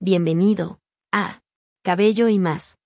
Bienvenido 0.00 0.78
a 1.10 1.42
Cabello 1.82 2.28
y 2.28 2.38
más. 2.38 2.78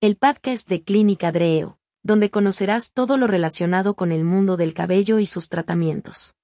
El 0.00 0.16
podcast 0.16 0.66
de 0.66 0.82
Clínica 0.82 1.30
Dreo, 1.32 1.78
donde 2.02 2.30
conocerás 2.30 2.94
todo 2.94 3.18
lo 3.18 3.26
relacionado 3.26 3.94
con 3.94 4.10
el 4.10 4.24
mundo 4.24 4.56
del 4.56 4.72
cabello 4.72 5.18
y 5.18 5.26
sus 5.26 5.50
tratamientos. 5.50 6.34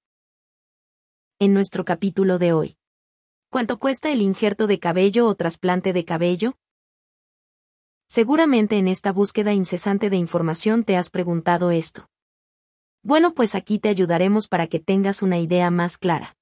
En 1.39 1.55
nuestro 1.55 1.83
capítulo 1.83 2.37
de 2.37 2.53
hoy. 2.53 2.77
¿Cuánto 3.49 3.79
cuesta 3.79 4.11
el 4.11 4.21
injerto 4.21 4.67
de 4.67 4.77
cabello 4.77 5.25
o 5.25 5.33
trasplante 5.33 5.93
de 5.93 6.05
cabello? 6.05 6.59
Seguramente 8.07 8.77
en 8.77 8.87
esta 8.87 9.11
búsqueda 9.11 9.51
incesante 9.51 10.11
de 10.11 10.17
información 10.17 10.83
te 10.83 10.95
has 10.95 11.09
preguntado 11.09 11.71
esto. 11.71 12.07
Bueno, 13.01 13.33
pues 13.33 13.55
aquí 13.55 13.79
te 13.79 13.89
ayudaremos 13.89 14.47
para 14.47 14.67
que 14.67 14.79
tengas 14.79 15.23
una 15.23 15.39
idea 15.39 15.71
más 15.71 15.97
clara. 15.97 16.37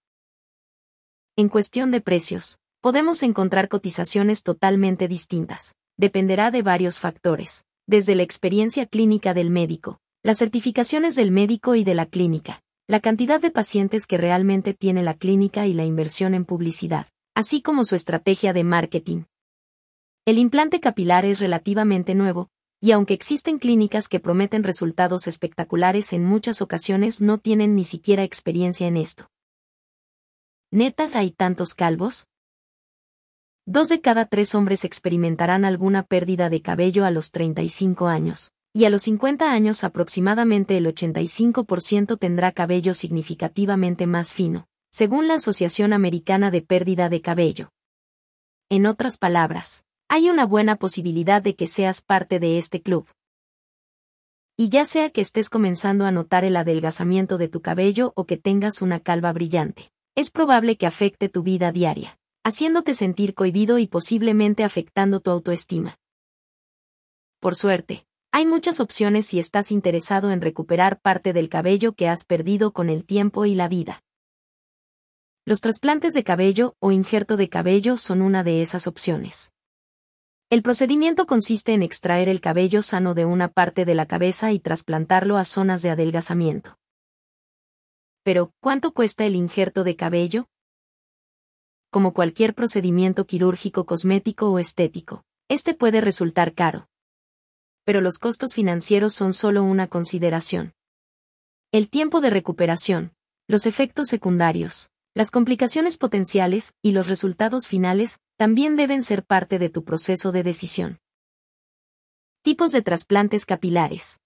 En 1.37 1.47
cuestión 1.47 1.89
de 1.91 2.01
precios, 2.01 2.59
podemos 2.81 3.23
encontrar 3.23 3.67
cotizaciones 3.67 4.43
totalmente 4.43 5.07
distintas. 5.07 5.75
Dependerá 5.97 6.49
de 6.49 6.61
varios 6.61 6.99
factores, 6.99 7.65
desde 7.87 8.15
la 8.15 8.23
experiencia 8.23 8.85
clínica 8.85 9.33
del 9.33 9.49
médico, 9.49 9.99
las 10.23 10.37
certificaciones 10.37 11.15
del 11.15 11.31
médico 11.31 11.75
y 11.75 11.83
de 11.83 11.93
la 11.93 12.05
clínica, 12.05 12.61
la 12.87 13.01
cantidad 13.01 13.41
de 13.41 13.51
pacientes 13.51 14.07
que 14.07 14.17
realmente 14.17 14.73
tiene 14.73 15.03
la 15.03 15.13
clínica 15.13 15.67
y 15.67 15.73
la 15.73 15.83
inversión 15.83 16.33
en 16.33 16.45
publicidad, 16.45 17.07
así 17.35 17.61
como 17.61 17.83
su 17.83 17.95
estrategia 17.95 18.53
de 18.53 18.63
marketing. 18.63 19.23
El 20.25 20.37
implante 20.37 20.79
capilar 20.79 21.25
es 21.25 21.41
relativamente 21.41 22.15
nuevo, 22.15 22.49
y 22.79 22.91
aunque 22.91 23.13
existen 23.13 23.59
clínicas 23.59 24.07
que 24.07 24.21
prometen 24.21 24.63
resultados 24.63 25.27
espectaculares 25.27 26.13
en 26.13 26.23
muchas 26.23 26.61
ocasiones 26.61 27.19
no 27.19 27.39
tienen 27.39 27.75
ni 27.75 27.83
siquiera 27.83 28.23
experiencia 28.23 28.87
en 28.87 28.95
esto. 28.95 29.29
¿Neta 30.71 31.09
hay 31.13 31.31
tantos 31.31 31.73
calvos? 31.73 32.28
Dos 33.71 33.87
de 33.87 34.01
cada 34.01 34.25
tres 34.25 34.55
hombres 34.55 34.83
experimentarán 34.83 35.63
alguna 35.63 36.01
pérdida 36.01 36.49
de 36.49 36.59
cabello 36.59 37.05
a 37.05 37.11
los 37.11 37.29
35 37.29 38.07
años, 38.07 38.51
y 38.73 38.85
a 38.85 38.89
los 38.89 39.03
50 39.03 39.51
años 39.51 39.83
aproximadamente 39.83 40.75
el 40.75 40.87
85% 40.87 42.17
tendrá 42.17 42.51
cabello 42.51 42.95
significativamente 42.95 44.07
más 44.07 44.33
fino, 44.33 44.65
según 44.91 45.27
la 45.27 45.35
Asociación 45.35 45.93
Americana 45.93 46.49
de 46.49 46.63
Pérdida 46.63 47.09
de 47.09 47.21
Cabello. 47.21 47.69
En 48.71 48.87
otras 48.87 49.19
palabras, 49.19 49.83
hay 50.07 50.31
una 50.31 50.47
buena 50.47 50.77
posibilidad 50.77 51.39
de 51.39 51.55
que 51.55 51.67
seas 51.67 52.01
parte 52.01 52.39
de 52.39 52.57
este 52.57 52.81
club. 52.81 53.07
Y 54.57 54.69
ya 54.69 54.83
sea 54.85 55.11
que 55.11 55.21
estés 55.21 55.51
comenzando 55.51 56.07
a 56.07 56.11
notar 56.11 56.43
el 56.43 56.55
adelgazamiento 56.55 57.37
de 57.37 57.49
tu 57.49 57.61
cabello 57.61 58.13
o 58.15 58.25
que 58.25 58.37
tengas 58.37 58.81
una 58.81 58.99
calva 58.99 59.31
brillante, 59.31 59.91
es 60.15 60.31
probable 60.31 60.75
que 60.75 60.87
afecte 60.87 61.29
tu 61.29 61.43
vida 61.43 61.71
diaria, 61.71 62.18
haciéndote 62.49 62.93
sentir 62.93 63.33
cohibido 63.33 63.77
y 63.77 63.87
posiblemente 63.87 64.63
afectando 64.63 65.21
tu 65.21 65.31
autoestima. 65.31 65.97
Por 67.39 67.55
suerte, 67.55 68.05
hay 68.31 68.45
muchas 68.45 68.79
opciones 68.79 69.25
si 69.27 69.39
estás 69.39 69.71
interesado 69.71 70.31
en 70.31 70.41
recuperar 70.41 70.99
parte 70.99 71.31
del 71.31 71.47
cabello 71.47 71.93
que 71.93 72.09
has 72.09 72.25
perdido 72.25 72.73
con 72.73 72.89
el 72.89 73.05
tiempo 73.05 73.45
y 73.45 73.55
la 73.55 73.67
vida. 73.67 74.03
Los 75.45 75.61
trasplantes 75.61 76.13
de 76.13 76.23
cabello 76.23 76.75
o 76.79 76.91
injerto 76.91 77.37
de 77.37 77.49
cabello 77.49 77.97
son 77.97 78.21
una 78.21 78.43
de 78.43 78.61
esas 78.61 78.87
opciones. 78.87 79.51
El 80.49 80.63
procedimiento 80.63 81.27
consiste 81.27 81.73
en 81.73 81.83
extraer 81.83 82.29
el 82.29 82.41
cabello 82.41 82.81
sano 82.81 83.13
de 83.13 83.25
una 83.25 83.47
parte 83.47 83.85
de 83.85 83.93
la 83.93 84.05
cabeza 84.07 84.51
y 84.51 84.59
trasplantarlo 84.59 85.37
a 85.37 85.45
zonas 85.45 85.81
de 85.81 85.91
adelgazamiento. 85.91 86.77
Pero, 88.23 88.51
¿cuánto 88.59 88.91
cuesta 88.91 89.25
el 89.25 89.35
injerto 89.35 89.83
de 89.83 89.95
cabello? 89.95 90.47
Como 91.91 92.13
cualquier 92.13 92.53
procedimiento 92.53 93.25
quirúrgico 93.25 93.87
cosmético 93.87 94.51
o 94.51 94.59
estético, 94.59 95.23
este 95.47 95.73
puede 95.73 96.01
resultar 96.01 96.53
caro. 96.53 96.87
Pero 97.83 97.99
los 97.99 98.19
costos 98.19 98.53
financieros 98.53 99.15
son 99.15 99.33
solo 99.33 99.63
una 99.63 99.87
consideración. 99.87 100.75
El 101.71 101.89
tiempo 101.89 102.21
de 102.21 102.29
recuperación, 102.29 103.15
los 103.47 103.65
efectos 103.65 104.05
secundarios, 104.07 104.91
las 105.15 105.31
complicaciones 105.31 105.97
potenciales 105.97 106.75
y 106.83 106.91
los 106.91 107.07
resultados 107.07 107.67
finales 107.67 108.19
también 108.37 108.75
deben 108.75 109.01
ser 109.01 109.23
parte 109.23 109.57
de 109.57 109.69
tu 109.69 109.83
proceso 109.83 110.31
de 110.31 110.43
decisión. 110.43 110.99
Tipos 112.43 112.71
de 112.71 112.83
trasplantes 112.83 113.47
capilares. 113.47 114.19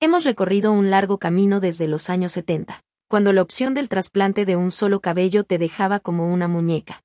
Hemos 0.00 0.24
recorrido 0.24 0.72
un 0.72 0.88
largo 0.88 1.18
camino 1.18 1.60
desde 1.60 1.88
los 1.88 2.08
años 2.08 2.32
70, 2.32 2.85
cuando 3.08 3.32
la 3.32 3.42
opción 3.42 3.74
del 3.74 3.88
trasplante 3.88 4.44
de 4.44 4.56
un 4.56 4.70
solo 4.70 5.00
cabello 5.00 5.44
te 5.44 5.58
dejaba 5.58 6.00
como 6.00 6.32
una 6.32 6.48
muñeca. 6.48 7.04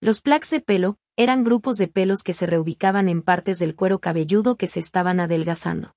Los 0.00 0.20
plaques 0.20 0.50
de 0.50 0.60
pelo 0.60 0.98
eran 1.16 1.44
grupos 1.44 1.78
de 1.78 1.88
pelos 1.88 2.22
que 2.22 2.34
se 2.34 2.46
reubicaban 2.46 3.08
en 3.08 3.22
partes 3.22 3.58
del 3.58 3.74
cuero 3.74 4.00
cabelludo 4.00 4.56
que 4.56 4.66
se 4.66 4.80
estaban 4.80 5.20
adelgazando. 5.20 5.94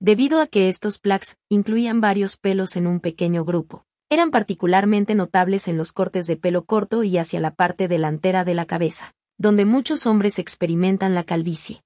Debido 0.00 0.40
a 0.40 0.46
que 0.46 0.68
estos 0.68 0.98
plaques 0.98 1.38
incluían 1.48 2.00
varios 2.00 2.36
pelos 2.36 2.76
en 2.76 2.86
un 2.86 3.00
pequeño 3.00 3.44
grupo, 3.44 3.84
eran 4.10 4.30
particularmente 4.30 5.14
notables 5.14 5.68
en 5.68 5.76
los 5.76 5.92
cortes 5.92 6.26
de 6.26 6.36
pelo 6.36 6.64
corto 6.64 7.04
y 7.04 7.16
hacia 7.16 7.38
la 7.38 7.54
parte 7.54 7.86
delantera 7.86 8.44
de 8.44 8.54
la 8.54 8.66
cabeza, 8.66 9.14
donde 9.38 9.64
muchos 9.64 10.06
hombres 10.06 10.38
experimentan 10.38 11.14
la 11.14 11.24
calvicie. 11.24 11.82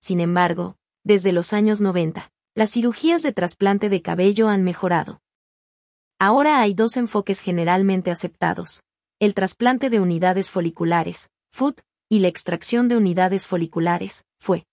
Sin 0.00 0.20
embargo, 0.20 0.76
desde 1.02 1.32
los 1.32 1.52
años 1.52 1.80
90, 1.80 2.30
las 2.56 2.70
cirugías 2.70 3.22
de 3.22 3.32
trasplante 3.32 3.88
de 3.88 4.00
cabello 4.00 4.48
han 4.48 4.62
mejorado. 4.62 5.20
Ahora 6.20 6.60
hay 6.60 6.72
dos 6.72 6.96
enfoques 6.96 7.40
generalmente 7.40 8.12
aceptados, 8.12 8.84
el 9.18 9.34
trasplante 9.34 9.90
de 9.90 9.98
unidades 9.98 10.52
foliculares, 10.52 11.30
FUT, 11.50 11.80
y 12.08 12.20
la 12.20 12.28
extracción 12.28 12.86
de 12.86 12.96
unidades 12.96 13.48
foliculares, 13.48 14.24
FUE. 14.38 14.66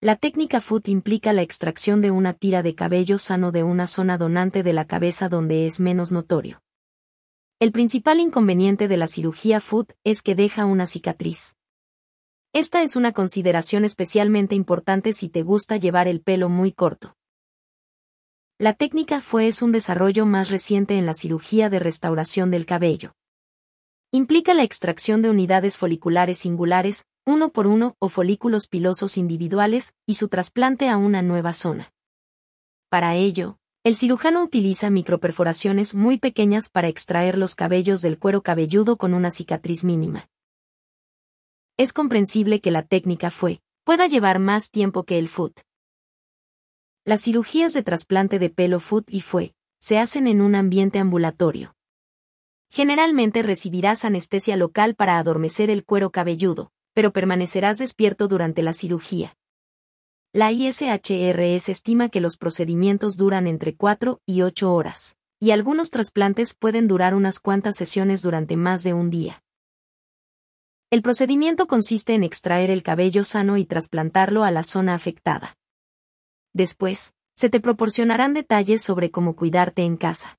La 0.00 0.16
técnica 0.16 0.62
FUT 0.62 0.88
implica 0.88 1.34
la 1.34 1.42
extracción 1.42 2.00
de 2.00 2.12
una 2.12 2.32
tira 2.32 2.62
de 2.62 2.74
cabello 2.74 3.18
sano 3.18 3.52
de 3.52 3.62
una 3.64 3.86
zona 3.86 4.16
donante 4.16 4.62
de 4.62 4.72
la 4.72 4.86
cabeza 4.86 5.28
donde 5.28 5.66
es 5.66 5.80
menos 5.80 6.12
notorio. 6.12 6.62
El 7.60 7.72
principal 7.72 8.20
inconveniente 8.20 8.88
de 8.88 8.96
la 8.96 9.08
cirugía 9.08 9.60
FUT 9.60 9.92
es 10.02 10.22
que 10.22 10.34
deja 10.34 10.64
una 10.64 10.86
cicatriz. 10.86 11.57
Esta 12.54 12.82
es 12.82 12.96
una 12.96 13.12
consideración 13.12 13.84
especialmente 13.84 14.54
importante 14.54 15.12
si 15.12 15.28
te 15.28 15.42
gusta 15.42 15.76
llevar 15.76 16.08
el 16.08 16.22
pelo 16.22 16.48
muy 16.48 16.72
corto. 16.72 17.14
La 18.58 18.72
técnica 18.72 19.20
FUE 19.20 19.48
es 19.48 19.60
un 19.60 19.70
desarrollo 19.70 20.24
más 20.24 20.48
reciente 20.48 20.96
en 20.96 21.04
la 21.04 21.12
cirugía 21.12 21.68
de 21.68 21.78
restauración 21.78 22.50
del 22.50 22.64
cabello. 22.64 23.14
Implica 24.10 24.54
la 24.54 24.62
extracción 24.62 25.20
de 25.20 25.28
unidades 25.28 25.76
foliculares 25.76 26.38
singulares, 26.38 27.04
uno 27.26 27.50
por 27.50 27.66
uno 27.66 27.96
o 27.98 28.08
folículos 28.08 28.66
pilosos 28.66 29.18
individuales, 29.18 29.94
y 30.06 30.14
su 30.14 30.28
trasplante 30.28 30.88
a 30.88 30.96
una 30.96 31.20
nueva 31.20 31.52
zona. 31.52 31.92
Para 32.88 33.14
ello, 33.14 33.58
el 33.84 33.94
cirujano 33.94 34.42
utiliza 34.42 34.88
microperforaciones 34.88 35.94
muy 35.94 36.16
pequeñas 36.16 36.70
para 36.70 36.88
extraer 36.88 37.36
los 37.36 37.54
cabellos 37.54 38.00
del 38.00 38.18
cuero 38.18 38.42
cabelludo 38.42 38.96
con 38.96 39.12
una 39.12 39.30
cicatriz 39.30 39.84
mínima. 39.84 40.30
Es 41.80 41.92
comprensible 41.92 42.60
que 42.60 42.72
la 42.72 42.82
técnica 42.82 43.30
fue, 43.30 43.60
pueda 43.84 44.08
llevar 44.08 44.40
más 44.40 44.72
tiempo 44.72 45.04
que 45.04 45.16
el 45.16 45.28
FUT. 45.28 45.60
Las 47.04 47.22
cirugías 47.22 47.72
de 47.72 47.84
trasplante 47.84 48.40
de 48.40 48.50
pelo 48.50 48.80
FUT 48.80 49.08
y 49.08 49.20
FUE 49.20 49.54
se 49.78 50.00
hacen 50.00 50.26
en 50.26 50.40
un 50.40 50.56
ambiente 50.56 50.98
ambulatorio. 50.98 51.76
Generalmente 52.68 53.44
recibirás 53.44 54.04
anestesia 54.04 54.56
local 54.56 54.96
para 54.96 55.18
adormecer 55.18 55.70
el 55.70 55.84
cuero 55.84 56.10
cabelludo, 56.10 56.72
pero 56.94 57.12
permanecerás 57.12 57.78
despierto 57.78 58.26
durante 58.26 58.62
la 58.62 58.72
cirugía. 58.72 59.36
La 60.32 60.50
ISHRS 60.50 61.68
estima 61.68 62.08
que 62.08 62.20
los 62.20 62.36
procedimientos 62.38 63.16
duran 63.16 63.46
entre 63.46 63.76
4 63.76 64.20
y 64.26 64.42
8 64.42 64.74
horas, 64.74 65.16
y 65.38 65.52
algunos 65.52 65.90
trasplantes 65.90 66.54
pueden 66.54 66.88
durar 66.88 67.14
unas 67.14 67.38
cuantas 67.38 67.76
sesiones 67.76 68.20
durante 68.22 68.56
más 68.56 68.82
de 68.82 68.94
un 68.94 69.10
día. 69.10 69.44
El 70.90 71.02
procedimiento 71.02 71.66
consiste 71.66 72.14
en 72.14 72.22
extraer 72.22 72.70
el 72.70 72.82
cabello 72.82 73.24
sano 73.24 73.56
y 73.56 73.64
trasplantarlo 73.64 74.44
a 74.44 74.50
la 74.50 74.62
zona 74.62 74.94
afectada. 74.94 75.56
Después, 76.54 77.12
se 77.34 77.50
te 77.50 77.60
proporcionarán 77.60 78.34
detalles 78.34 78.82
sobre 78.82 79.10
cómo 79.10 79.36
cuidarte 79.36 79.82
en 79.82 79.96
casa. 79.96 80.38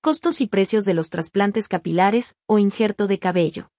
Costos 0.00 0.40
y 0.40 0.46
precios 0.46 0.84
de 0.84 0.94
los 0.94 1.10
trasplantes 1.10 1.68
capilares 1.68 2.36
o 2.46 2.58
injerto 2.58 3.06
de 3.06 3.18
cabello 3.18 3.70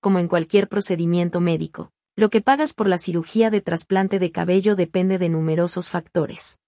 como 0.00 0.18
en 0.18 0.28
cualquier 0.28 0.68
procedimiento 0.68 1.40
médico, 1.40 1.92
lo 2.16 2.30
que 2.30 2.40
pagas 2.40 2.72
por 2.72 2.88
la 2.88 2.98
cirugía 2.98 3.50
de 3.50 3.60
trasplante 3.60 4.18
de 4.18 4.30
cabello 4.30 4.76
depende 4.76 5.18
de 5.18 5.28
numerosos 5.28 5.90
factores. 5.90 6.58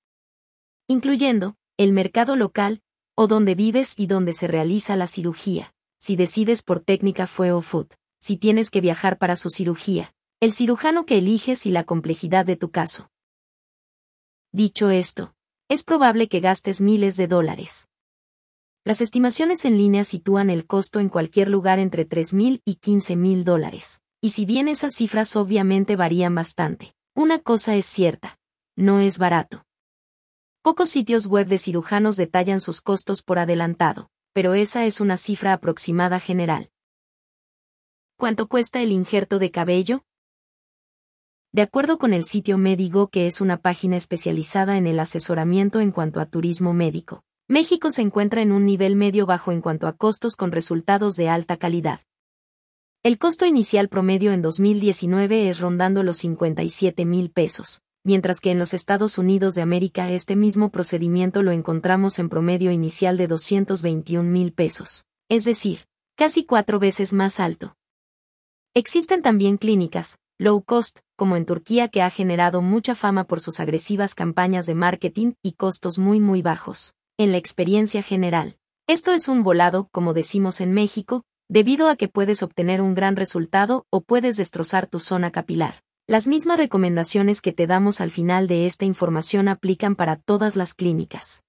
Incluyendo, 0.87 1.57
el 1.77 1.93
mercado 1.93 2.37
local, 2.37 2.83
o 3.15 3.27
donde 3.27 3.55
vives 3.55 3.95
y 3.97 4.07
donde 4.07 4.33
se 4.33 4.47
realiza 4.47 4.97
la 4.97 5.07
cirugía, 5.07 5.73
si 6.01 6.17
decides 6.17 6.63
por 6.63 6.81
técnica 6.81 7.27
fue 7.27 7.53
o 7.53 7.61
food, 7.61 7.89
si 8.19 8.37
tienes 8.37 8.71
que 8.71 8.81
viajar 8.81 9.19
para 9.19 9.37
su 9.37 9.51
cirugía, 9.51 10.15
el 10.41 10.53
cirujano 10.53 11.05
que 11.05 11.19
eliges 11.19 11.67
y 11.67 11.71
la 11.71 11.85
complejidad 11.85 12.47
de 12.47 12.57
tu 12.57 12.71
caso. 12.71 13.11
Dicho 14.51 14.91
esto, 14.91 15.35
es 15.69 15.85
probable 15.85 16.29
que 16.29 16.41
gastes 16.41 16.81
miles 16.81 17.17
de 17.17 17.29
dólares. 17.29 17.87
Las 18.83 19.03
estimaciones 19.03 19.67
en 19.67 19.77
línea 19.77 20.05
sitúan 20.05 20.49
el 20.49 20.67
costo 20.67 21.01
en 21.01 21.11
cualquier 21.11 21.51
lugar 21.51 21.79
entre 21.79 22.09
3.000 22.09 22.63
y 22.65 22.77
15.000 22.77 23.45
dólares. 23.45 24.01
Y 24.23 24.31
si 24.31 24.47
bien 24.47 24.69
esas 24.69 24.95
cifras 24.95 25.37
obviamente 25.37 25.97
varían 25.97 26.35
bastante, 26.35 26.95
una 27.15 27.39
cosa 27.39 27.77
es 27.77 27.85
cierta, 27.85 28.39
no 28.77 29.01
es 29.01 29.19
barato. 29.19 29.67
Pocos 30.63 30.89
sitios 30.89 31.27
web 31.27 31.47
de 31.47 31.59
cirujanos 31.59 32.17
detallan 32.17 32.61
sus 32.61 32.81
costos 32.81 33.23
por 33.23 33.39
adelantado, 33.39 34.11
pero 34.33 34.55
esa 34.55 34.87
es 34.87 35.01
una 35.01 35.17
cifra 35.17 35.53
aproximada 35.53 36.21
general. 36.21 36.71
¿Cuánto 38.17 38.49
cuesta 38.49 38.81
el 38.83 38.93
injerto 38.93 39.39
de 39.39 39.51
cabello? 39.51 40.05
De 41.53 41.63
acuerdo 41.63 41.99
con 41.99 42.13
el 42.13 42.23
sitio 42.23 42.59
Médico, 42.59 43.09
que 43.09 43.27
es 43.27 43.41
una 43.41 43.57
página 43.57 43.97
especializada 43.97 44.77
en 44.77 44.87
el 44.87 45.01
asesoramiento 45.01 45.81
en 45.81 45.91
cuanto 45.91 46.21
a 46.21 46.27
turismo 46.27 46.73
médico, 46.73 47.25
México 47.49 47.91
se 47.91 48.03
encuentra 48.03 48.43
en 48.43 48.53
un 48.53 48.65
nivel 48.65 48.95
medio 48.95 49.27
bajo 49.27 49.51
en 49.51 49.61
cuanto 49.61 49.89
a 49.89 49.95
costos 49.95 50.37
con 50.37 50.53
resultados 50.53 51.17
de 51.17 51.29
alta 51.29 51.57
calidad. 51.57 52.01
El 53.03 53.19
costo 53.19 53.47
inicial 53.47 53.89
promedio 53.89 54.33
en 54.33 54.43
2019 54.43 55.49
es 55.49 55.59
rondando 55.59 56.05
los 56.05 56.19
57 56.19 57.05
mil 57.07 57.31
pesos, 57.31 57.83
mientras 58.05 58.41
que 58.41 58.51
en 58.51 58.59
los 58.59 58.75
Estados 58.75 59.19
Unidos 59.19 59.55
de 59.55 59.63
América 59.63 60.11
este 60.11 60.37
mismo 60.37 60.71
procedimiento 60.71 61.43
lo 61.43 61.53
encontramos 61.53 62.19
en 62.19 62.29
promedio 62.29 62.71
inicial 62.71 63.17
de 63.17 63.27
221 63.27 64.29
mil 64.29 64.53
pesos, 64.53 65.05
es 65.29 65.45
decir, 65.45 65.87
casi 66.17 66.45
cuatro 66.45 66.79
veces 66.79 67.13
más 67.13 67.41
alto. 67.41 67.77
Existen 68.75 69.23
también 69.23 69.57
clínicas, 69.57 70.19
low 70.39 70.63
cost, 70.63 71.01
como 71.17 71.37
en 71.37 71.45
Turquía 71.45 71.89
que 71.89 72.03
ha 72.03 72.11
generado 72.11 72.63
mucha 72.63 72.95
fama 72.95 73.25
por 73.25 73.41
sus 73.41 73.61
agresivas 73.61 74.15
campañas 74.15 74.67
de 74.67 74.75
marketing 74.75 75.33
y 75.43 75.53
costos 75.53 75.99
muy 75.99 76.21
muy 76.21 76.41
bajos, 76.41 76.95
en 77.19 77.33
la 77.33 77.39
experiencia 77.39 78.03
general. 78.03 78.57
Esto 78.87 79.13
es 79.13 79.29
un 79.29 79.43
volado, 79.43 79.89
como 79.93 80.15
decimos 80.15 80.61
en 80.61 80.73
México, 80.73 81.25
debido 81.49 81.89
a 81.89 81.97
que 81.97 82.09
puedes 82.09 82.43
obtener 82.43 82.81
un 82.81 82.95
gran 82.95 83.17
resultado 83.17 83.87
o 83.91 84.01
puedes 84.01 84.37
destrozar 84.37 84.87
tu 84.87 84.99
zona 84.99 85.31
capilar. 85.31 85.83
Las 86.11 86.27
mismas 86.27 86.59
recomendaciones 86.59 87.41
que 87.41 87.53
te 87.53 87.69
damos 87.69 88.01
al 88.01 88.11
final 88.11 88.49
de 88.49 88.67
esta 88.67 88.85
información 88.85 89.47
aplican 89.47 89.95
para 89.95 90.17
todas 90.17 90.57
las 90.57 90.75
clínicas. 90.75 91.45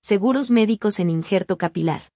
Seguros 0.00 0.52
médicos 0.52 1.00
en 1.00 1.10
injerto 1.10 1.58
capilar. 1.58 2.12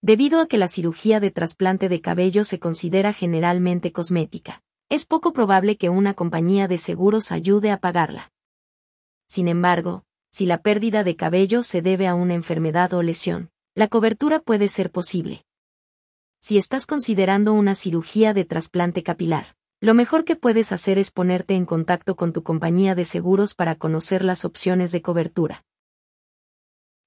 Debido 0.00 0.40
a 0.40 0.46
que 0.46 0.56
la 0.56 0.66
cirugía 0.66 1.20
de 1.20 1.30
trasplante 1.30 1.90
de 1.90 2.00
cabello 2.00 2.44
se 2.44 2.58
considera 2.58 3.12
generalmente 3.12 3.92
cosmética, 3.92 4.62
es 4.88 5.04
poco 5.04 5.34
probable 5.34 5.76
que 5.76 5.90
una 5.90 6.14
compañía 6.14 6.68
de 6.68 6.78
seguros 6.78 7.32
ayude 7.32 7.70
a 7.70 7.76
pagarla. 7.76 8.32
Sin 9.28 9.46
embargo, 9.46 10.04
si 10.30 10.46
la 10.46 10.62
pérdida 10.62 11.04
de 11.04 11.16
cabello 11.16 11.62
se 11.62 11.82
debe 11.82 12.08
a 12.08 12.14
una 12.14 12.32
enfermedad 12.32 12.94
o 12.94 13.02
lesión, 13.02 13.50
la 13.74 13.88
cobertura 13.88 14.38
puede 14.38 14.68
ser 14.68 14.90
posible. 14.90 15.44
Si 16.40 16.56
estás 16.56 16.86
considerando 16.86 17.52
una 17.52 17.74
cirugía 17.74 18.32
de 18.32 18.46
trasplante 18.46 19.02
capilar, 19.02 19.54
lo 19.80 19.94
mejor 19.94 20.26
que 20.26 20.36
puedes 20.36 20.72
hacer 20.72 20.98
es 20.98 21.10
ponerte 21.10 21.54
en 21.54 21.64
contacto 21.64 22.14
con 22.14 22.34
tu 22.34 22.42
compañía 22.42 22.94
de 22.94 23.06
seguros 23.06 23.54
para 23.54 23.76
conocer 23.76 24.24
las 24.24 24.44
opciones 24.44 24.92
de 24.92 25.00
cobertura. 25.00 25.64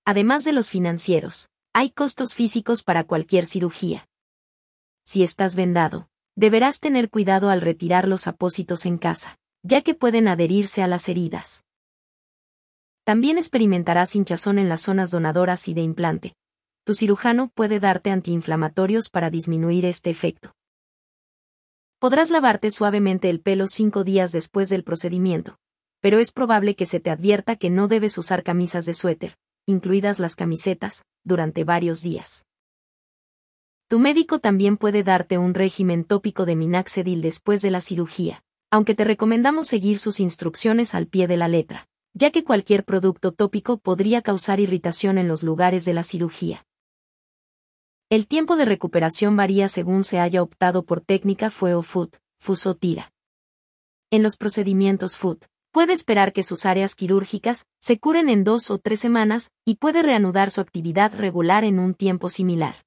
Además 0.05 0.43
de 0.43 0.53
los 0.53 0.71
financieros, 0.71 1.49
hay 1.71 1.91
costos 1.91 2.33
físicos 2.33 2.81
para 2.83 3.03
cualquier 3.03 3.45
cirugía. 3.45 4.07
Si 5.05 5.21
estás 5.21 5.55
vendado, 5.55 6.09
deberás 6.35 6.79
tener 6.79 7.11
cuidado 7.11 7.51
al 7.51 7.61
retirar 7.61 8.07
los 8.07 8.25
apósitos 8.25 8.87
en 8.87 8.97
casa, 8.97 9.37
ya 9.61 9.81
que 9.81 9.93
pueden 9.93 10.27
adherirse 10.27 10.81
a 10.81 10.87
las 10.87 11.07
heridas. 11.09 11.63
También 13.03 13.37
experimentarás 13.37 14.15
hinchazón 14.15 14.57
en 14.57 14.67
las 14.67 14.81
zonas 14.81 15.11
donadoras 15.11 15.67
y 15.67 15.75
de 15.75 15.81
implante. 15.81 16.35
Tu 16.85 16.95
cirujano 16.95 17.49
puede 17.53 17.79
darte 17.79 18.09
antiinflamatorios 18.09 19.09
para 19.09 19.29
disminuir 19.29 19.85
este 19.85 20.09
efecto. 20.09 20.55
Podrás 22.03 22.29
lavarte 22.29 22.69
suavemente 22.69 23.29
el 23.29 23.39
pelo 23.39 23.65
cinco 23.65 24.03
días 24.03 24.33
después 24.33 24.67
del 24.67 24.83
procedimiento, 24.83 25.57
pero 26.01 26.19
es 26.19 26.33
probable 26.33 26.75
que 26.75 26.85
se 26.85 26.99
te 26.99 27.09
advierta 27.09 27.55
que 27.55 27.69
no 27.69 27.87
debes 27.87 28.17
usar 28.17 28.43
camisas 28.43 28.85
de 28.85 28.93
suéter, 28.93 29.37
incluidas 29.65 30.19
las 30.19 30.35
camisetas, 30.35 31.05
durante 31.23 31.63
varios 31.63 32.01
días. 32.01 32.43
Tu 33.87 33.99
médico 33.99 34.39
también 34.39 34.75
puede 34.75 35.03
darte 35.03 35.37
un 35.37 35.53
régimen 35.53 36.03
tópico 36.03 36.45
de 36.45 36.57
minoxidil 36.57 37.21
después 37.21 37.61
de 37.61 37.71
la 37.71 37.79
cirugía, 37.79 38.43
aunque 38.69 38.95
te 38.95 39.05
recomendamos 39.05 39.67
seguir 39.67 39.97
sus 39.97 40.19
instrucciones 40.19 40.95
al 40.95 41.07
pie 41.07 41.27
de 41.27 41.37
la 41.37 41.47
letra, 41.47 41.87
ya 42.13 42.31
que 42.31 42.43
cualquier 42.43 42.83
producto 42.83 43.31
tópico 43.31 43.77
podría 43.77 44.21
causar 44.21 44.59
irritación 44.59 45.17
en 45.17 45.29
los 45.29 45.41
lugares 45.41 45.85
de 45.85 45.93
la 45.93 46.03
cirugía. 46.03 46.65
El 48.13 48.27
tiempo 48.27 48.57
de 48.57 48.65
recuperación 48.65 49.35
varía 49.35 49.67
según 49.67 50.03
se 50.03 50.19
haya 50.19 50.43
optado 50.43 50.85
por 50.85 51.01
técnica 51.01 51.49
fue 51.49 51.73
o 51.73 51.81
FUT, 51.81 52.17
FUS 52.39 52.67
o 52.67 52.75
tira. 52.75 53.11
En 54.11 54.21
los 54.21 54.37
procedimientos 54.37 55.17
FUT, 55.17 55.45
puede 55.71 55.93
esperar 55.93 56.31
que 56.31 56.43
sus 56.43 56.67
áreas 56.67 56.93
quirúrgicas 56.93 57.65
se 57.81 57.97
curen 57.97 58.29
en 58.29 58.43
dos 58.43 58.69
o 58.69 58.77
tres 58.77 58.99
semanas 58.99 59.49
y 59.65 59.77
puede 59.77 60.03
reanudar 60.03 60.51
su 60.51 60.61
actividad 60.61 61.11
regular 61.17 61.63
en 61.63 61.79
un 61.79 61.95
tiempo 61.95 62.29
similar. 62.29 62.85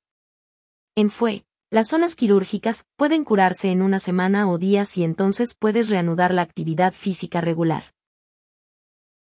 En 0.95 1.11
FUE, 1.11 1.45
las 1.73 1.89
zonas 1.89 2.15
quirúrgicas 2.15 2.85
pueden 2.95 3.25
curarse 3.25 3.73
en 3.73 3.83
una 3.83 3.99
semana 3.99 4.49
o 4.49 4.59
días 4.59 4.97
y 4.97 5.03
entonces 5.03 5.57
puedes 5.59 5.89
reanudar 5.89 6.33
la 6.33 6.43
actividad 6.43 6.93
física 6.93 7.41
regular. 7.41 7.95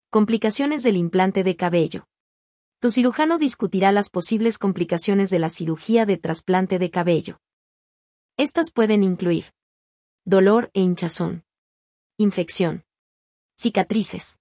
Complicaciones 0.09 0.83
del 0.83 0.97
implante 0.97 1.45
de 1.45 1.57
cabello. 1.57 2.07
Tu 2.81 2.91
cirujano 2.91 3.37
discutirá 3.37 3.93
las 3.93 4.09
posibles 4.09 4.57
complicaciones 4.57 5.29
de 5.29 5.39
la 5.39 5.51
cirugía 5.51 6.07
de 6.07 6.17
trasplante 6.17 6.79
de 6.79 6.91
cabello. 6.91 7.39
Estas 8.39 8.71
pueden 8.73 9.03
incluir 9.03 9.53
dolor 10.25 10.71
e 10.73 10.81
hinchazón, 10.81 11.45
infección, 12.17 12.85
cicatrices, 13.55 14.39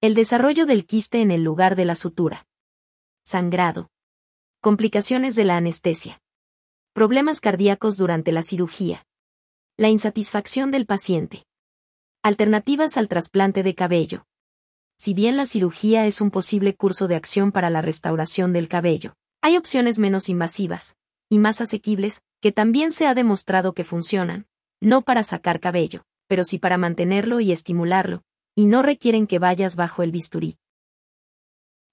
el 0.00 0.14
desarrollo 0.16 0.66
del 0.66 0.84
quiste 0.84 1.20
en 1.20 1.30
el 1.30 1.44
lugar 1.44 1.76
de 1.76 1.84
la 1.84 1.94
sutura, 1.94 2.48
sangrado, 3.24 3.88
complicaciones 4.60 5.36
de 5.36 5.44
la 5.44 5.56
anestesia, 5.56 6.20
problemas 6.92 7.40
cardíacos 7.40 7.96
durante 7.96 8.32
la 8.32 8.42
cirugía, 8.42 9.06
la 9.76 9.88
insatisfacción 9.88 10.72
del 10.72 10.86
paciente, 10.86 11.46
alternativas 12.22 12.96
al 12.96 13.06
trasplante 13.06 13.62
de 13.62 13.76
cabello 13.76 14.26
si 15.00 15.14
bien 15.14 15.38
la 15.38 15.46
cirugía 15.46 16.04
es 16.04 16.20
un 16.20 16.30
posible 16.30 16.74
curso 16.74 17.08
de 17.08 17.16
acción 17.16 17.52
para 17.52 17.70
la 17.70 17.80
restauración 17.80 18.52
del 18.52 18.68
cabello, 18.68 19.14
hay 19.40 19.56
opciones 19.56 19.98
menos 19.98 20.28
invasivas, 20.28 20.94
y 21.30 21.38
más 21.38 21.62
asequibles, 21.62 22.20
que 22.42 22.52
también 22.52 22.92
se 22.92 23.06
ha 23.06 23.14
demostrado 23.14 23.72
que 23.72 23.82
funcionan, 23.82 24.46
no 24.78 25.00
para 25.00 25.22
sacar 25.22 25.58
cabello, 25.58 26.02
pero 26.28 26.44
sí 26.44 26.58
para 26.58 26.76
mantenerlo 26.76 27.40
y 27.40 27.50
estimularlo, 27.50 28.24
y 28.54 28.66
no 28.66 28.82
requieren 28.82 29.26
que 29.26 29.38
vayas 29.38 29.74
bajo 29.74 30.02
el 30.02 30.12
bisturí. 30.12 30.58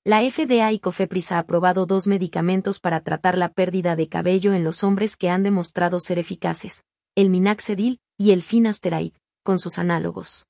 La 0.03 0.19
FDA 0.29 0.73
y 0.73 0.79
Cofepris 0.79 1.31
ha 1.31 1.39
aprobado 1.39 1.85
dos 1.85 2.07
medicamentos 2.07 2.81
para 2.81 2.99
tratar 2.99 3.37
la 3.37 3.47
pérdida 3.47 3.95
de 3.95 4.09
cabello 4.09 4.51
en 4.51 4.65
los 4.65 4.83
hombres 4.83 5.15
que 5.15 5.29
han 5.29 5.43
demostrado 5.43 6.01
ser 6.01 6.19
eficaces, 6.19 6.83
el 7.15 7.29
minaxedil 7.29 8.01
y 8.17 8.31
el 8.31 8.41
finasteride, 8.41 9.13
con 9.43 9.59
sus 9.59 9.79
análogos. 9.79 10.46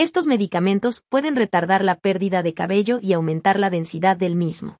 Estos 0.00 0.26
medicamentos 0.26 1.04
pueden 1.06 1.36
retardar 1.36 1.84
la 1.84 1.94
pérdida 1.94 2.42
de 2.42 2.54
cabello 2.54 3.00
y 3.02 3.12
aumentar 3.12 3.60
la 3.60 3.68
densidad 3.68 4.16
del 4.16 4.34
mismo. 4.34 4.78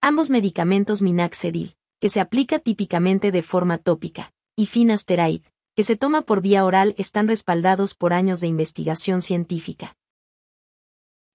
Ambos 0.00 0.30
medicamentos 0.30 1.02
Minaxedil, 1.02 1.76
que 2.00 2.08
se 2.08 2.20
aplica 2.20 2.58
típicamente 2.58 3.32
de 3.32 3.42
forma 3.42 3.76
tópica, 3.76 4.32
y 4.56 4.64
Finasteride, 4.64 5.42
que 5.76 5.82
se 5.82 5.96
toma 5.96 6.22
por 6.22 6.40
vía 6.40 6.64
oral, 6.64 6.94
están 6.96 7.28
respaldados 7.28 7.94
por 7.94 8.14
años 8.14 8.40
de 8.40 8.46
investigación 8.46 9.20
científica. 9.20 9.94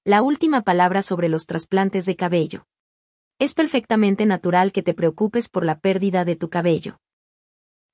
La 0.04 0.24
última 0.24 0.64
palabra 0.64 1.04
sobre 1.04 1.30
los 1.30 1.46
trasplantes 1.46 2.08
de 2.08 2.16
cabello. 2.16 2.66
Es 3.38 3.54
perfectamente 3.54 4.26
natural 4.26 4.72
que 4.72 4.82
te 4.82 4.96
preocupes 4.96 5.48
por 5.48 5.64
la 5.64 5.80
pérdida 5.80 6.26
de 6.26 6.36
tu 6.36 6.50
cabello. 6.50 7.00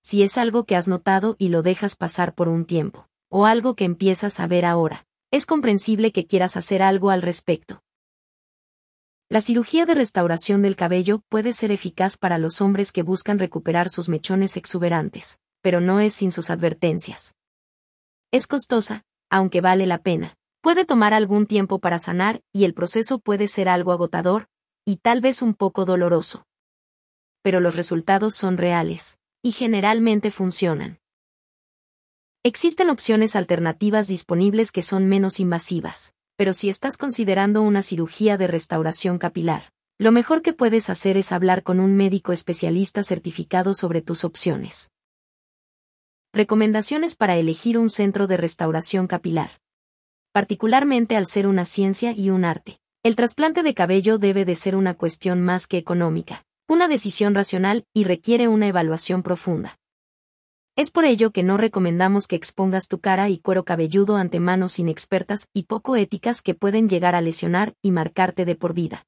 Si 0.02 0.24
es 0.24 0.38
algo 0.38 0.64
que 0.64 0.78
has 0.78 0.88
notado 0.88 1.36
y 1.38 1.50
lo 1.50 1.64
dejas 1.64 1.98
pasar 1.98 2.34
por 2.34 2.48
un 2.48 2.64
tiempo 2.64 3.10
o 3.38 3.46
algo 3.46 3.76
que 3.76 3.84
empiezas 3.84 4.40
a 4.40 4.48
ver 4.48 4.64
ahora. 4.64 5.06
Es 5.30 5.46
comprensible 5.46 6.14
que 6.14 6.26
quieras 6.26 6.56
hacer 6.56 6.82
algo 6.82 7.10
al 7.10 7.22
respecto. 7.22 7.84
La 9.28 9.42
cirugía 9.42 9.86
de 9.86 9.94
restauración 9.94 10.62
del 10.62 10.78
cabello 10.78 11.22
puede 11.28 11.52
ser 11.52 11.74
eficaz 11.74 12.16
para 12.16 12.38
los 12.38 12.62
hombres 12.62 12.94
que 12.94 13.04
buscan 13.04 13.38
recuperar 13.38 13.90
sus 13.90 14.08
mechones 14.08 14.56
exuberantes, 14.56 15.38
pero 15.62 15.82
no 15.82 16.00
es 16.00 16.14
sin 16.14 16.32
sus 16.32 16.50
advertencias. 16.50 17.36
Es 18.32 18.48
costosa, 18.48 19.04
aunque 19.30 19.60
vale 19.60 19.86
la 19.86 19.98
pena. 19.98 20.38
Puede 20.62 20.86
tomar 20.86 21.14
algún 21.14 21.46
tiempo 21.46 21.80
para 21.80 22.00
sanar 22.00 22.42
y 22.54 22.64
el 22.64 22.74
proceso 22.74 23.20
puede 23.20 23.50
ser 23.50 23.68
algo 23.68 23.92
agotador, 23.92 24.48
y 24.86 24.96
tal 24.96 25.20
vez 25.20 25.42
un 25.42 25.56
poco 25.56 25.84
doloroso. 25.84 26.46
Pero 27.42 27.60
los 27.60 27.76
resultados 27.76 28.34
son 28.34 28.56
reales, 28.58 29.18
y 29.42 29.52
generalmente 29.52 30.32
funcionan. 30.32 31.00
Existen 32.48 32.92
opciones 32.92 33.36
alternativas 33.36 34.06
disponibles 34.06 34.72
que 34.72 34.84
son 34.84 35.08
menos 35.08 35.40
invasivas, 35.40 36.14
pero 36.36 36.54
si 36.54 36.70
estás 36.70 36.96
considerando 36.96 37.64
una 37.64 37.82
cirugía 37.82 38.38
de 38.38 38.46
restauración 38.46 39.18
capilar, 39.18 39.72
lo 39.98 40.12
mejor 40.12 40.44
que 40.44 40.54
puedes 40.54 40.92
hacer 40.92 41.18
es 41.18 41.32
hablar 41.32 41.64
con 41.64 41.80
un 41.80 41.96
médico 41.96 42.34
especialista 42.34 43.02
certificado 43.02 43.74
sobre 43.74 44.04
tus 44.04 44.24
opciones. 44.24 44.92
Recomendaciones 46.34 47.16
para 47.16 47.36
elegir 47.36 47.80
un 47.80 47.90
centro 47.90 48.28
de 48.28 48.38
restauración 48.38 49.08
capilar. 49.08 49.50
Particularmente 50.32 51.16
al 51.16 51.26
ser 51.26 51.48
una 51.48 51.66
ciencia 51.66 52.12
y 52.12 52.30
un 52.30 52.46
arte. 52.46 52.78
El 53.02 53.16
trasplante 53.16 53.64
de 53.64 53.74
cabello 53.74 54.20
debe 54.20 54.46
de 54.46 54.54
ser 54.54 54.76
una 54.76 54.94
cuestión 54.94 55.42
más 55.42 55.66
que 55.66 55.80
económica, 55.80 56.46
una 56.68 56.88
decisión 56.88 57.34
racional 57.34 57.88
y 57.92 58.04
requiere 58.04 58.48
una 58.48 58.68
evaluación 58.68 59.24
profunda. 59.24 59.80
Es 60.78 60.92
por 60.92 61.06
ello 61.06 61.32
que 61.32 61.42
no 61.42 61.56
recomendamos 61.56 62.28
que 62.28 62.36
expongas 62.36 62.90
tu 62.90 63.00
cara 63.00 63.30
y 63.30 63.38
cuero 63.38 63.64
cabelludo 63.64 64.18
ante 64.18 64.42
manos 64.42 64.78
inexpertas 64.78 65.48
y 65.54 65.64
poco 65.64 65.96
éticas 65.96 66.42
que 66.42 66.54
pueden 66.54 66.90
llegar 66.90 67.16
a 67.16 67.22
lesionar 67.22 67.76
y 67.82 67.92
marcarte 67.92 68.44
de 68.44 68.56
por 68.58 68.74
vida. 68.74 69.08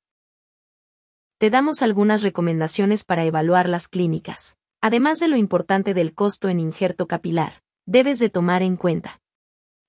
Te 1.40 1.50
damos 1.50 1.82
algunas 1.82 2.22
recomendaciones 2.22 3.04
para 3.04 3.26
evaluar 3.26 3.68
las 3.68 3.90
clínicas. 3.90 4.56
Además 4.80 5.20
de 5.20 5.28
lo 5.28 5.36
importante 5.36 5.94
del 5.94 6.14
costo 6.14 6.48
en 6.48 6.62
injerto 6.62 7.06
capilar, 7.06 7.62
debes 7.86 8.20
de 8.20 8.30
tomar 8.30 8.64
en 8.64 8.78
cuenta 8.78 9.20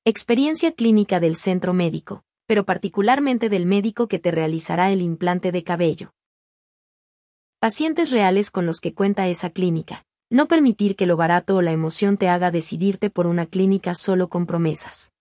experiencia 0.04 0.73
clínica 0.73 1.20
del 1.20 1.37
centro 1.37 1.75
médico, 1.75 2.25
pero 2.47 2.64
particularmente 2.64 3.49
del 3.49 3.66
médico 3.66 4.08
que 4.08 4.18
te 4.18 4.32
realizará 4.32 4.90
el 4.90 5.00
implante 5.00 5.52
de 5.52 5.62
cabello. 5.62 6.12
Pacientes 7.61 8.11
reales 8.11 8.50
con 8.50 8.66
los 8.66 8.80
que 8.80 8.94
cuenta 8.94 9.28
esa 9.28 9.50
clínica, 9.50 10.06
no 10.30 10.47
permitir 10.47 10.94
que 10.94 11.06
lo 11.06 11.16
barato 11.16 11.56
o 11.56 11.62
la 11.62 11.73
emoción 11.73 12.18
te 12.18 12.28
haga 12.28 12.50
decidirte 12.50 13.08
por 13.08 13.26
una 13.26 13.47
clínica 13.47 13.94
solo 13.94 14.28
con 14.28 14.44
promesas. 14.44 15.12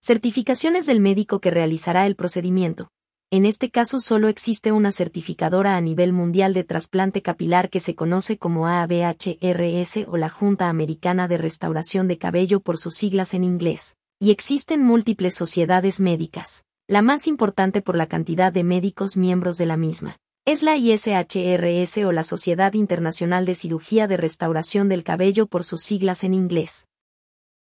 Certificaciones 0.00 0.86
del 0.86 1.00
médico 1.00 1.40
que 1.40 1.50
realizará 1.50 2.06
el 2.06 2.14
procedimiento. 2.14 2.90
En 3.30 3.46
este 3.46 3.70
caso 3.70 3.98
solo 3.98 4.28
existe 4.28 4.70
una 4.70 4.92
certificadora 4.92 5.76
a 5.76 5.80
nivel 5.80 6.12
mundial 6.12 6.54
de 6.54 6.62
trasplante 6.62 7.20
capilar 7.20 7.68
que 7.68 7.80
se 7.80 7.96
conoce 7.96 8.38
como 8.38 8.68
ABHRS 8.68 10.06
o 10.06 10.16
la 10.18 10.28
Junta 10.28 10.68
Americana 10.68 11.26
de 11.26 11.38
Restauración 11.38 12.06
de 12.06 12.18
Cabello 12.18 12.60
por 12.60 12.78
sus 12.78 12.94
siglas 12.94 13.34
en 13.34 13.42
inglés. 13.42 13.96
Y 14.20 14.30
existen 14.30 14.84
múltiples 14.84 15.34
sociedades 15.34 15.98
médicas, 15.98 16.64
la 16.86 17.02
más 17.02 17.26
importante 17.26 17.82
por 17.82 17.96
la 17.96 18.06
cantidad 18.06 18.52
de 18.52 18.62
médicos 18.62 19.16
miembros 19.16 19.58
de 19.58 19.66
la 19.66 19.76
misma 19.76 20.20
es 20.46 20.62
la 20.62 20.76
ISHRS 20.76 22.04
o 22.04 22.12
la 22.12 22.22
Sociedad 22.22 22.74
Internacional 22.74 23.46
de 23.46 23.54
Cirugía 23.54 24.06
de 24.06 24.18
Restauración 24.18 24.90
del 24.90 25.02
Cabello 25.02 25.46
por 25.46 25.64
sus 25.64 25.80
siglas 25.80 26.22
en 26.22 26.34
inglés. 26.34 26.86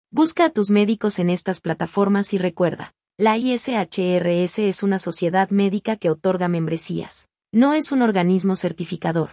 Busca 0.09 0.45
a 0.45 0.49
tus 0.51 0.69
médicos 0.69 1.19
en 1.19 1.29
estas 1.29 1.59
plataformas 1.59 2.33
y 2.33 2.37
recuerda, 2.37 2.93
la 3.17 3.37
ISHRS 3.37 4.59
es 4.59 4.83
una 4.83 4.99
sociedad 4.99 5.49
médica 5.49 5.97
que 5.97 6.09
otorga 6.09 6.47
membresías, 6.47 7.27
no 7.51 7.73
es 7.73 7.91
un 7.91 8.01
organismo 8.01 8.55
certificador. 8.55 9.31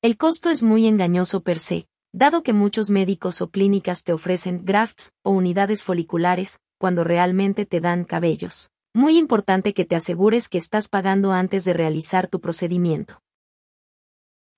El 0.00 0.16
costo 0.16 0.48
es 0.48 0.62
muy 0.62 0.86
engañoso 0.86 1.42
per 1.42 1.58
se, 1.58 1.88
dado 2.12 2.44
que 2.44 2.52
muchos 2.52 2.90
médicos 2.90 3.42
o 3.42 3.50
clínicas 3.50 4.04
te 4.04 4.12
ofrecen 4.12 4.64
grafts 4.64 5.10
o 5.24 5.32
unidades 5.32 5.82
foliculares, 5.82 6.60
cuando 6.78 7.02
realmente 7.02 7.66
te 7.66 7.80
dan 7.80 8.04
cabellos. 8.04 8.70
Muy 8.92 9.18
importante 9.18 9.72
que 9.72 9.84
te 9.84 9.94
asegures 9.94 10.48
que 10.48 10.58
estás 10.58 10.88
pagando 10.88 11.30
antes 11.30 11.64
de 11.64 11.72
realizar 11.72 12.26
tu 12.26 12.40
procedimiento. 12.40 13.22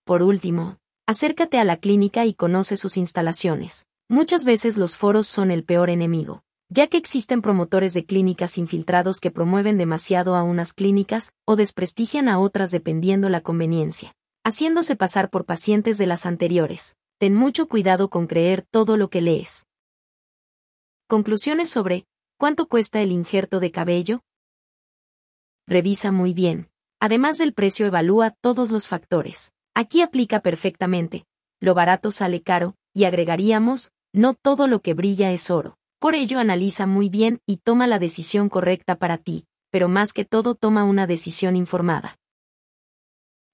Por 0.04 0.22
último, 0.22 0.78
acércate 1.06 1.58
a 1.58 1.64
la 1.64 1.76
clínica 1.76 2.24
y 2.24 2.32
conoce 2.32 2.78
sus 2.78 2.96
instalaciones. 2.96 3.84
Muchas 4.08 4.46
veces 4.46 4.78
los 4.78 4.96
foros 4.96 5.26
son 5.26 5.50
el 5.50 5.64
peor 5.64 5.90
enemigo, 5.90 6.44
ya 6.70 6.86
que 6.86 6.96
existen 6.96 7.42
promotores 7.42 7.92
de 7.92 8.06
clínicas 8.06 8.56
infiltrados 8.56 9.20
que 9.20 9.30
promueven 9.30 9.76
demasiado 9.76 10.34
a 10.34 10.42
unas 10.42 10.72
clínicas 10.72 11.34
o 11.44 11.54
desprestigian 11.54 12.30
a 12.30 12.38
otras 12.38 12.70
dependiendo 12.70 13.28
la 13.28 13.42
conveniencia, 13.42 14.14
haciéndose 14.44 14.96
pasar 14.96 15.28
por 15.28 15.44
pacientes 15.44 15.98
de 15.98 16.06
las 16.06 16.24
anteriores. 16.24 16.96
Ten 17.18 17.34
mucho 17.34 17.68
cuidado 17.68 18.08
con 18.08 18.26
creer 18.26 18.62
todo 18.62 18.96
lo 18.96 19.10
que 19.10 19.20
lees. 19.20 19.66
Conclusiones 21.06 21.68
sobre 21.68 22.06
¿Cuánto 22.42 22.66
cuesta 22.66 23.00
el 23.00 23.12
injerto 23.12 23.60
de 23.60 23.70
cabello? 23.70 24.24
Revisa 25.68 26.10
muy 26.10 26.34
bien. 26.34 26.70
Además 26.98 27.38
del 27.38 27.54
precio 27.54 27.86
evalúa 27.86 28.32
todos 28.32 28.72
los 28.72 28.88
factores. 28.88 29.52
Aquí 29.76 30.02
aplica 30.02 30.40
perfectamente. 30.40 31.24
Lo 31.60 31.74
barato 31.74 32.10
sale 32.10 32.42
caro, 32.42 32.74
y 32.92 33.04
agregaríamos, 33.04 33.92
no 34.12 34.34
todo 34.34 34.66
lo 34.66 34.82
que 34.82 34.92
brilla 34.92 35.30
es 35.30 35.52
oro. 35.52 35.78
Por 36.00 36.16
ello 36.16 36.40
analiza 36.40 36.84
muy 36.88 37.08
bien 37.08 37.40
y 37.46 37.58
toma 37.58 37.86
la 37.86 38.00
decisión 38.00 38.48
correcta 38.48 38.96
para 38.96 39.18
ti, 39.18 39.46
pero 39.70 39.86
más 39.86 40.12
que 40.12 40.24
todo 40.24 40.56
toma 40.56 40.82
una 40.82 41.06
decisión 41.06 41.54
informada. 41.54 42.18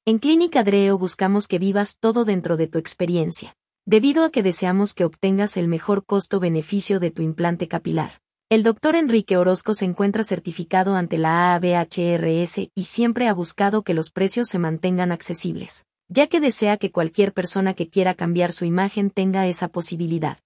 En 0.06 0.18
Clínica 0.18 0.64
Dreo 0.64 0.96
buscamos 0.96 1.46
que 1.46 1.58
vivas 1.58 1.98
todo 1.98 2.24
dentro 2.24 2.56
de 2.56 2.68
tu 2.68 2.78
experiencia, 2.78 3.54
debido 3.84 4.24
a 4.24 4.30
que 4.30 4.42
deseamos 4.42 4.94
que 4.94 5.04
obtengas 5.04 5.58
el 5.58 5.68
mejor 5.68 6.06
costo-beneficio 6.06 7.00
de 7.00 7.10
tu 7.10 7.20
implante 7.20 7.68
capilar. 7.68 8.22
El 8.50 8.62
doctor 8.62 8.96
Enrique 8.96 9.36
Orozco 9.36 9.74
se 9.74 9.84
encuentra 9.84 10.24
certificado 10.24 10.94
ante 10.94 11.18
la 11.18 11.52
AABHRS 11.52 12.70
y 12.74 12.84
siempre 12.84 13.28
ha 13.28 13.34
buscado 13.34 13.82
que 13.82 13.92
los 13.92 14.10
precios 14.10 14.48
se 14.48 14.58
mantengan 14.58 15.12
accesibles, 15.12 15.84
ya 16.08 16.28
que 16.28 16.40
desea 16.40 16.78
que 16.78 16.90
cualquier 16.90 17.34
persona 17.34 17.74
que 17.74 17.90
quiera 17.90 18.14
cambiar 18.14 18.54
su 18.54 18.64
imagen 18.64 19.10
tenga 19.10 19.46
esa 19.46 19.68
posibilidad. 19.68 20.38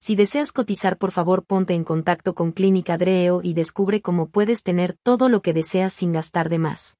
Si 0.00 0.16
deseas 0.16 0.52
cotizar 0.52 0.96
por 0.96 1.10
favor 1.10 1.44
ponte 1.44 1.74
en 1.74 1.84
contacto 1.84 2.34
con 2.34 2.50
Clínica 2.50 2.96
Dreo 2.96 3.42
y 3.42 3.52
descubre 3.52 4.00
cómo 4.00 4.30
puedes 4.30 4.62
tener 4.62 4.96
todo 5.02 5.28
lo 5.28 5.42
que 5.42 5.52
deseas 5.52 5.92
sin 5.92 6.12
gastar 6.12 6.48
de 6.48 6.60
más. 6.60 6.96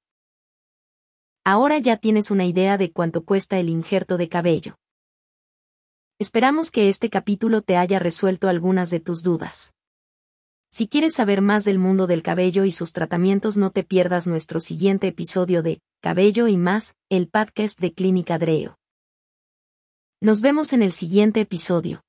Ahora 1.43 1.79
ya 1.79 1.97
tienes 1.97 2.29
una 2.29 2.45
idea 2.45 2.77
de 2.77 2.91
cuánto 2.91 3.25
cuesta 3.25 3.57
el 3.57 3.69
injerto 3.71 4.17
de 4.17 4.29
cabello. 4.29 4.77
Esperamos 6.17 6.71
que 6.71 6.87
este 6.87 7.09
capítulo 7.09 7.61
te 7.61 7.75
haya 7.75 7.99
resuelto 7.99 8.47
algunas 8.47 8.89
de 8.89 9.01
tus 9.01 9.21
dudas. 9.21 9.73
Si 10.71 10.87
quieres 10.87 11.13
saber 11.13 11.41
más 11.41 11.65
del 11.65 11.77
mundo 11.77 12.07
del 12.07 12.23
cabello 12.23 12.63
y 12.63 12.71
sus 12.71 12.93
tratamientos 12.93 13.57
no 13.57 13.71
te 13.71 13.83
pierdas 13.83 14.25
nuestro 14.25 14.61
siguiente 14.61 15.07
episodio 15.07 15.61
de 15.61 15.81
Cabello 16.01 16.47
y 16.47 16.55
más, 16.55 16.95
el 17.09 17.27
podcast 17.27 17.77
de 17.81 17.93
Clínica 17.93 18.37
Dreo. 18.37 18.77
Nos 20.21 20.39
vemos 20.39 20.71
en 20.71 20.83
el 20.83 20.93
siguiente 20.93 21.41
episodio. 21.41 22.04